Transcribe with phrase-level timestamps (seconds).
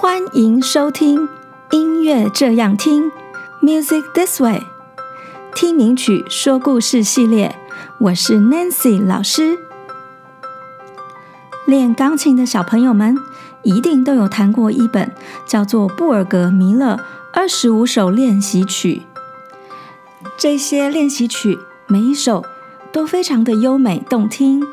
[0.00, 1.28] 欢迎收听
[1.72, 3.10] 音乐这样听
[3.60, 4.62] ，Music This Way，
[5.56, 7.56] 听名曲说故事系列。
[7.98, 9.58] 我是 Nancy 老师。
[11.66, 13.18] 练钢琴的小朋友们
[13.64, 15.12] 一定都有弹过一本
[15.48, 17.00] 叫做《布尔格弥勒
[17.32, 19.02] 二十五首练习曲》。
[20.36, 21.58] 这些练习曲
[21.88, 22.44] 每一首
[22.92, 24.64] 都非常的优美动听，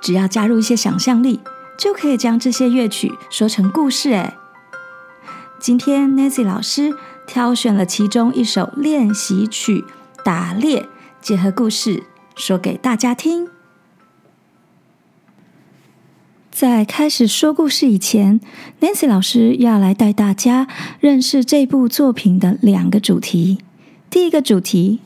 [0.00, 1.40] 只要加入一些想象力，
[1.76, 4.12] 就可以将这些乐曲说成故事。
[4.12, 4.38] 诶，
[5.64, 6.94] 今天 Nancy 老师
[7.26, 9.78] 挑选了其中一首练习曲
[10.22, 10.82] 《打猎》，
[11.22, 12.02] 结合故事
[12.36, 13.48] 说给大家听。
[16.50, 18.42] 在开始说故事以前
[18.82, 20.68] ，Nancy 老师要来带大家
[21.00, 23.60] 认识这部作品的两个主题。
[24.10, 25.00] 第一个主题，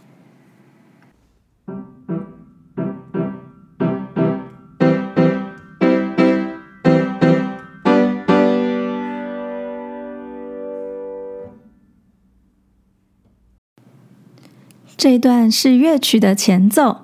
[14.98, 17.02] 这一段是乐曲的前奏。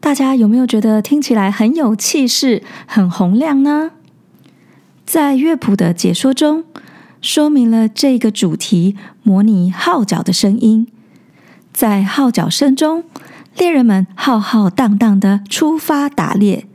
[0.00, 3.92] 大家有没有觉得听起来很有气势、很洪亮呢？
[5.06, 6.64] 在乐谱的解说中，
[7.22, 10.86] 说明了这个主题模拟号角的声音，
[11.72, 13.04] 在号角声中，
[13.56, 16.66] 猎人们浩浩荡荡地出发打猎。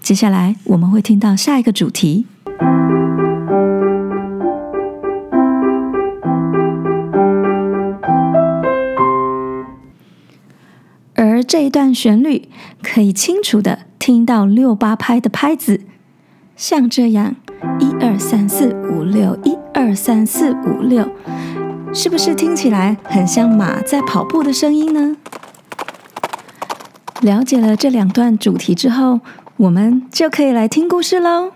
[0.00, 2.24] 接下来我们会听到下一个主题，
[11.16, 12.48] 而这一段旋律
[12.82, 15.80] 可以清楚地听到六八拍的拍子，
[16.54, 17.36] 像这样。
[17.80, 21.08] 一二三四五六，一二三四五六，
[21.92, 25.16] 是不是听起来很像马在跑步的声音呢？
[27.22, 29.20] 了解了这两段主题之后，
[29.56, 31.52] 我们就可以来听故事喽。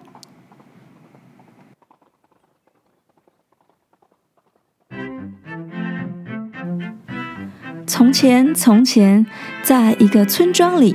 [7.93, 9.27] 从前，从前，
[9.65, 10.95] 在一个村庄里，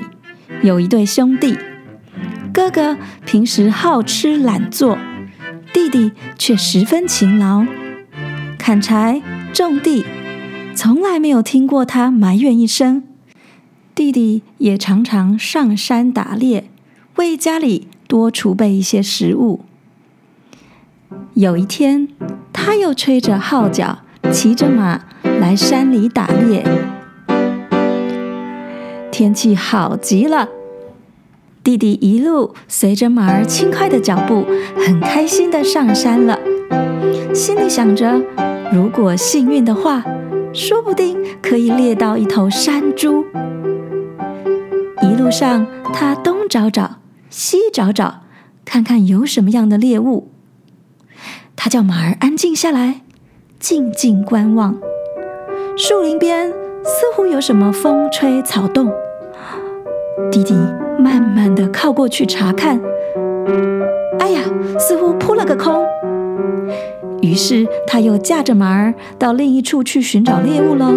[0.64, 1.58] 有一对兄弟。
[2.54, 4.98] 哥哥平时好吃懒做，
[5.74, 7.66] 弟弟却十分勤劳，
[8.58, 10.06] 砍柴、种地，
[10.74, 13.04] 从来没有听过他埋怨一声。
[13.94, 16.70] 弟弟也常常上山打猎，
[17.18, 19.66] 为家里多储备一些食物。
[21.34, 22.08] 有一天，
[22.54, 24.00] 他又吹着号角，
[24.32, 25.04] 骑着马
[25.46, 26.66] 来山里打猎。
[29.12, 30.50] 天气好极了。
[31.64, 34.44] 弟弟一路随着马儿轻快的脚步，
[34.76, 36.40] 很开心的上山了，
[37.32, 38.20] 心里想着，
[38.74, 40.04] 如果幸运的话，
[40.52, 43.24] 说不定可以猎到一头山猪。
[45.04, 46.96] 一路上，他东找找，
[47.30, 48.22] 西找找，
[48.66, 50.32] 看看有什么样的猎物。
[51.56, 53.02] 他叫马儿安静下来，
[53.60, 54.80] 静静观望。
[55.78, 56.50] 树林边
[56.84, 58.90] 似乎有什么风吹草动。
[60.32, 60.54] 弟弟
[60.98, 62.80] 慢慢的靠过去查看，
[64.20, 64.40] 哎呀，
[64.80, 65.86] 似乎扑了个空。
[67.22, 70.94] 于是他又驾着马儿到另一处去寻找猎物了。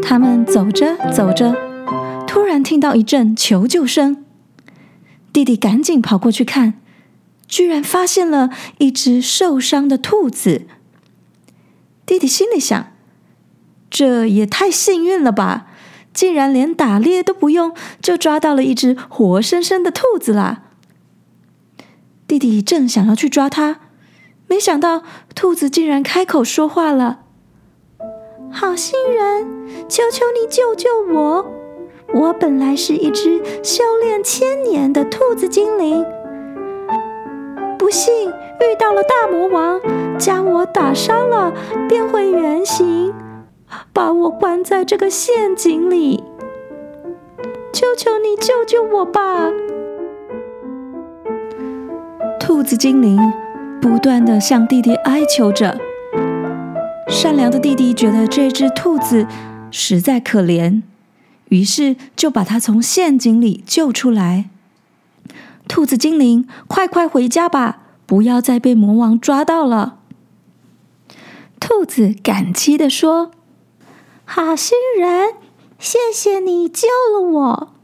[0.00, 1.52] 他们走着走着，
[2.28, 4.24] 突然听到一阵求救声，
[5.38, 6.74] 弟弟赶紧跑过去看。
[7.46, 10.66] 居然发现了一只受伤的兔子。
[12.04, 12.92] 弟弟心里想：
[13.88, 15.68] 这也太幸运了吧！
[16.12, 17.72] 竟然连打猎都不用，
[18.02, 20.64] 就抓到了一只活生生的兔子啦！
[22.26, 23.78] 弟弟正想要去抓它，
[24.48, 25.04] 没想到
[25.36, 27.20] 兔子竟然开口说话了
[28.50, 29.46] ：“好心人，
[29.88, 31.57] 求求你救救我！
[32.14, 36.04] 我本来是一只修炼千年的兔子精灵。”
[37.78, 39.80] 不幸遇到了大魔王，
[40.18, 41.52] 将我打伤了，
[41.88, 43.14] 变回原形，
[43.92, 46.22] 把我关在这个陷阱里。
[47.72, 49.52] 求求你救救我吧！
[52.40, 53.18] 兔子精灵
[53.80, 55.78] 不断的向弟弟哀求着。
[57.06, 59.26] 善良的弟弟觉得这只兔子
[59.70, 60.82] 实在可怜，
[61.48, 64.50] 于是就把它从陷阱里救出来。
[65.66, 69.98] 兔子精灵，快快回家吧，不要再被魔王抓到了。
[71.60, 73.32] 兔子感激地说
[74.24, 75.34] ：“好心人，
[75.78, 77.74] 谢谢你救了我。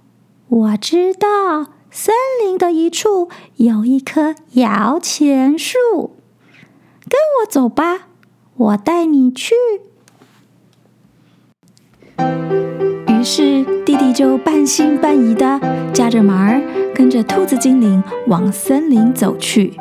[0.49, 6.17] 我知道森林的一处有一棵摇钱树，
[7.08, 8.08] 跟我走吧，
[8.56, 9.55] 我带你去。”
[14.14, 15.61] 就半信半疑的
[15.93, 16.62] 夹着马儿，
[16.94, 19.75] 跟着兔子精灵往森林走去。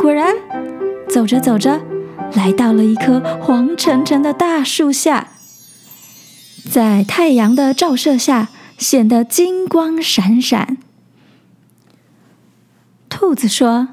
[0.00, 0.34] 果然，
[1.08, 1.80] 走着走着，
[2.34, 5.28] 来到了一棵黄澄澄的大树下，
[6.68, 10.78] 在太阳的照射下，显得金光闪闪。
[13.08, 13.90] 兔子说：“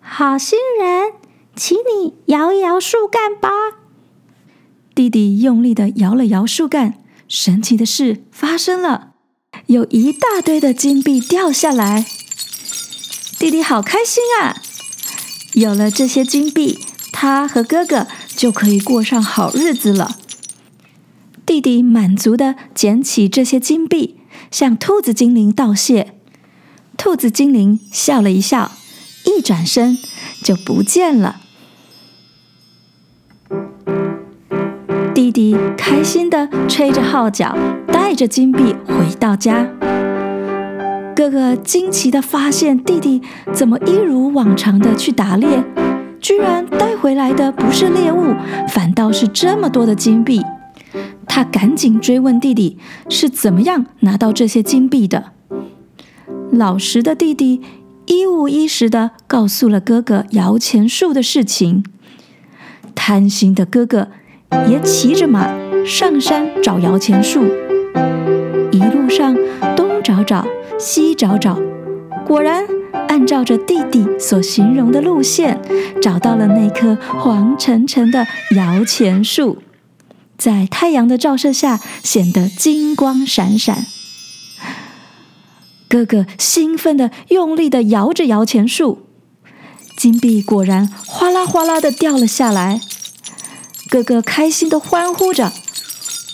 [0.00, 1.12] 好心人，
[1.56, 3.48] 请你摇一摇树干吧。”
[4.94, 6.98] 弟弟用力的摇了摇树干，
[7.32, 9.14] 神奇的事发生了，
[9.64, 12.04] 有一大堆的金币掉下来。
[13.38, 14.60] 弟弟好开心啊！
[15.54, 16.78] 有了这些金币，
[17.10, 18.06] 他和哥哥
[18.36, 20.18] 就可以过上好日子了。
[21.46, 24.20] 弟弟满足的捡起这些金币，
[24.50, 26.14] 向兔子精灵道谢。
[26.98, 28.72] 兔子精灵笑了一笑，
[29.24, 29.96] 一转身
[30.44, 31.40] 就不见了。
[35.14, 37.54] 弟弟开心地吹着号角，
[37.86, 39.68] 带着金币回到家。
[41.14, 43.20] 哥哥惊奇地发现弟弟
[43.52, 45.62] 怎么一如往常地去打猎，
[46.18, 48.34] 居然带回来的不是猎物，
[48.68, 50.42] 反倒是这么多的金币。
[51.26, 52.78] 他赶紧追问弟弟
[53.10, 55.32] 是怎么样拿到这些金币的。
[56.50, 57.60] 老实的弟弟
[58.06, 61.84] 一五一十地告诉了哥哥摇钱树的事情。
[62.94, 64.08] 贪心的哥哥。
[64.68, 65.48] 也骑着马
[65.84, 67.44] 上山找摇钱树，
[68.70, 69.36] 一路上
[69.76, 70.46] 东找找
[70.78, 71.58] 西找找，
[72.24, 72.64] 果然
[73.08, 75.60] 按照着弟弟所形容的路线，
[76.00, 78.26] 找到了那棵黄澄澄的
[78.56, 79.58] 摇钱树，
[80.38, 83.86] 在太阳的照射下显得金光闪闪。
[85.88, 89.02] 哥哥兴奋地用力地摇着摇钱树，
[89.96, 92.80] 金币果然哗啦哗啦地掉了下来。
[93.92, 95.52] 哥哥开心的欢呼着：“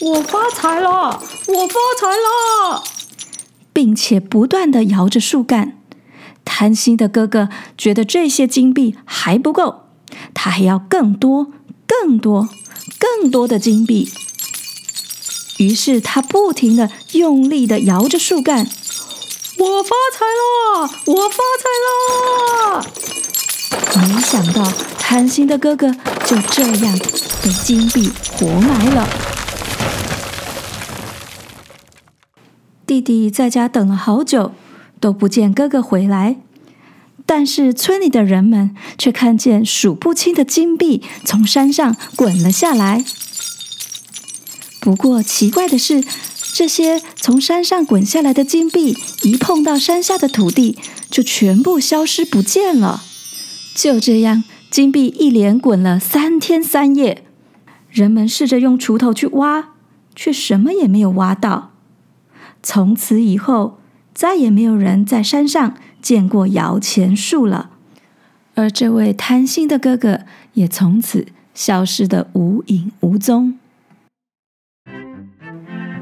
[0.00, 1.20] 我发财了！
[1.48, 2.84] 我发财了！”
[3.74, 5.76] 并且不断的摇着树干。
[6.44, 9.88] 贪心的哥哥觉得这些金币还不够，
[10.32, 11.48] 他还要更多、
[11.84, 12.48] 更多、
[12.96, 14.08] 更多的金币。
[15.56, 18.70] 于是他不停的用力的摇着树干
[19.58, 20.90] ：“我发财了！
[21.06, 21.68] 我发财
[22.78, 22.86] 了！”
[23.96, 25.92] 没想到贪心的哥哥
[26.24, 26.98] 就这样。
[27.40, 29.08] 被金币活埋了。
[32.84, 34.52] 弟弟在家等了好久，
[34.98, 36.36] 都不见哥哥回来。
[37.24, 43.04] 但是村里的人们却看见数不清的金币从山上滚了下来。
[44.80, 46.02] 不过奇怪的是，
[46.54, 50.76] 这些从山上滚下来的金币一碰到山下的土地，
[51.10, 53.04] 就全部消失不见了。
[53.78, 54.42] 就这样，
[54.72, 57.22] 金币一连滚了三天三夜。
[57.92, 59.68] 人们试着用锄头去挖，
[60.16, 61.70] 却什么也没有挖到。
[62.60, 63.78] 从此以后，
[64.12, 67.70] 再也没有人在山上见过摇钱树了，
[68.56, 70.22] 而这位贪心的哥哥
[70.54, 73.60] 也从此消失的无影无踪。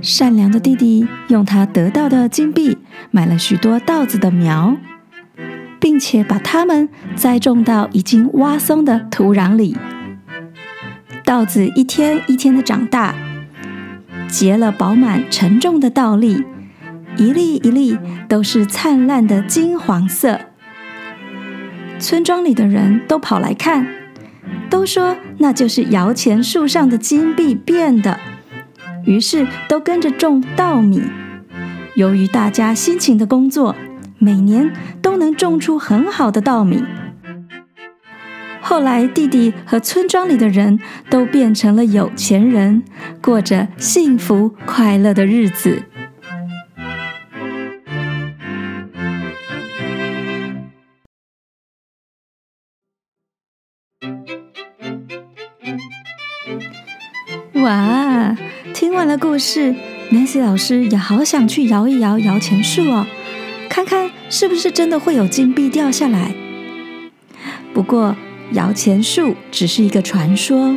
[0.00, 2.78] 善良的弟弟用他得到的金币
[3.10, 4.78] 买了许多稻子的苗，
[5.96, 9.74] 并且把它们栽种到已经挖松的土壤里。
[11.24, 13.14] 稻子一天一天的长大，
[14.28, 16.44] 结了饱满沉重的稻粒，
[17.16, 17.98] 一粒一粒
[18.28, 20.38] 都是灿烂的金黄色。
[21.98, 23.86] 村庄里的人都跑来看，
[24.68, 28.20] 都说那就是摇钱树上的金币变的，
[29.06, 31.00] 于是都跟着种稻米。
[31.94, 33.74] 由于大家辛勤的工作，
[34.18, 36.84] 每年都能种出很好的稻米。
[38.60, 42.82] 后来，弟弟和村庄里的人都变成了有钱人，
[43.22, 45.84] 过着幸福快乐的日子。
[57.54, 58.36] 哇！
[58.74, 59.74] 听完了故事
[60.10, 63.06] ，Nancy 老师也好想去摇一摇摇钱树哦，
[63.76, 66.34] 看看是不是真的会有金币掉下来。
[67.74, 68.16] 不过，
[68.52, 70.74] 摇钱树只是一个传说，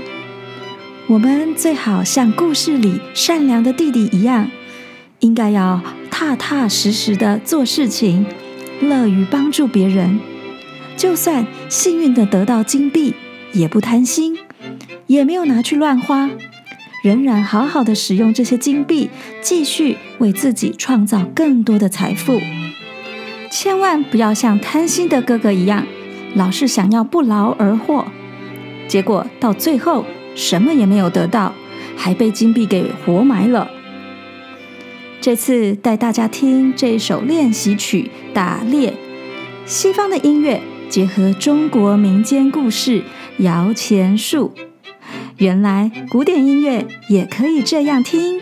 [1.07, 4.51] 我们最好像故事里善良的弟弟一样，
[5.19, 8.25] 应该要踏踏实实的做事情，
[8.81, 10.19] 乐于帮助别人。
[10.97, 13.13] 就算幸运的得到金币，
[13.53, 14.37] 也不贪心，
[15.07, 16.29] 也没有拿去乱花，
[17.01, 19.09] 仍然好好的使用这些金币，
[19.41, 22.41] 继续为自己创造更多的财富。
[23.51, 25.85] 千万不要像贪心的哥哥一样。
[26.35, 28.05] 老是想要不劳而获，
[28.87, 31.55] 结果到最后什么也没有得到，
[31.97, 33.67] 还被金币给活埋了。
[35.19, 38.91] 这次带大家听这首练习曲《打猎》，
[39.65, 42.99] 西方的音乐结合中国民间故事
[43.37, 44.53] 《摇钱树》，
[45.37, 48.39] 原来古典音乐也可以这样听。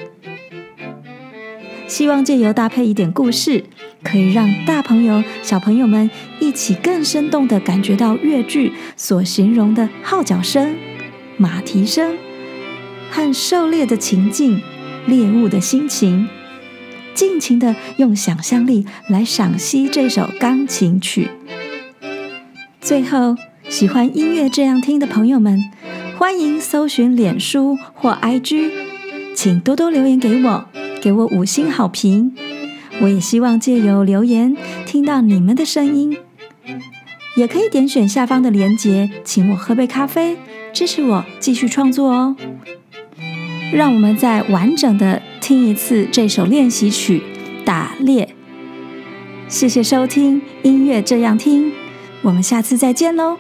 [1.88, 3.64] 希望借由搭配一点故事，
[4.08, 6.10] 可以让大朋友、小朋友们
[6.40, 10.78] 一起更生动地感觉到乐句所形容的号角声、
[11.36, 12.16] 马蹄声
[13.12, 14.62] 和狩猎的情境、
[15.06, 16.30] 猎物的心情。
[17.14, 21.30] 尽情的用想象力来赏析这首钢琴曲。
[22.80, 23.36] 最后，
[23.68, 25.60] 喜欢音乐这样听的朋友们，
[26.18, 28.72] 欢迎搜寻脸书或 IG，
[29.36, 30.66] 请多多留言给我，
[31.02, 32.34] 给我五星好评。
[33.02, 36.18] 我也希望借由留言听到你们的声音，
[37.36, 40.38] 也可以点选下方的链接，请我喝杯咖啡，
[40.74, 42.36] 支持我继续创作哦。
[43.72, 45.22] 让我们再完整的。
[45.40, 47.24] 听一次这首练习曲
[47.64, 48.26] 《打猎》，
[49.48, 51.72] 谢谢收听音乐这样听，
[52.22, 53.38] 我们下次再见喽。